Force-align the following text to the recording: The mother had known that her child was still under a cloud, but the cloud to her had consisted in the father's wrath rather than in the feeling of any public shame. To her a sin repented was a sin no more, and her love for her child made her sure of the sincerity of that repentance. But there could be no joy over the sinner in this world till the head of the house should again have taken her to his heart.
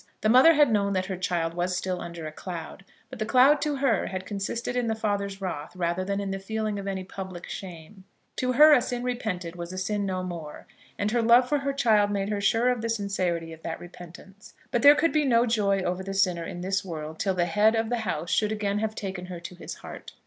The 0.21 0.29
mother 0.29 0.55
had 0.55 0.71
known 0.71 0.93
that 0.93 1.05
her 1.05 1.15
child 1.15 1.53
was 1.53 1.77
still 1.77 2.01
under 2.01 2.25
a 2.25 2.31
cloud, 2.31 2.83
but 3.11 3.19
the 3.19 3.23
cloud 3.27 3.61
to 3.61 3.75
her 3.75 4.07
had 4.07 4.25
consisted 4.25 4.75
in 4.75 4.87
the 4.87 4.95
father's 4.95 5.41
wrath 5.41 5.75
rather 5.75 6.03
than 6.03 6.19
in 6.19 6.31
the 6.31 6.39
feeling 6.39 6.79
of 6.79 6.87
any 6.87 7.03
public 7.03 7.47
shame. 7.47 8.03
To 8.37 8.53
her 8.53 8.73
a 8.73 8.81
sin 8.81 9.03
repented 9.03 9.55
was 9.55 9.71
a 9.71 9.77
sin 9.77 10.07
no 10.07 10.23
more, 10.23 10.65
and 10.97 11.11
her 11.11 11.21
love 11.21 11.47
for 11.47 11.59
her 11.59 11.71
child 11.71 12.09
made 12.09 12.29
her 12.29 12.41
sure 12.41 12.69
of 12.71 12.81
the 12.81 12.89
sincerity 12.89 13.53
of 13.53 13.61
that 13.61 13.79
repentance. 13.79 14.55
But 14.71 14.81
there 14.81 14.95
could 14.95 15.11
be 15.13 15.23
no 15.23 15.45
joy 15.45 15.81
over 15.81 16.01
the 16.01 16.15
sinner 16.15 16.45
in 16.45 16.61
this 16.61 16.83
world 16.83 17.19
till 17.19 17.35
the 17.35 17.45
head 17.45 17.75
of 17.75 17.89
the 17.89 17.97
house 17.99 18.31
should 18.31 18.51
again 18.51 18.79
have 18.79 18.95
taken 18.95 19.27
her 19.27 19.39
to 19.41 19.53
his 19.53 19.75
heart. 19.85 20.13